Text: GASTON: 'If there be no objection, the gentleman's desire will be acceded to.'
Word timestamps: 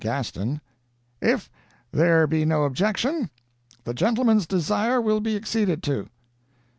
GASTON: 0.03 0.61
'If 1.21 1.51
there 1.91 2.25
be 2.25 2.43
no 2.43 2.63
objection, 2.63 3.29
the 3.83 3.93
gentleman's 3.93 4.47
desire 4.47 4.99
will 4.99 5.19
be 5.19 5.35
acceded 5.35 5.83
to.' 5.83 6.09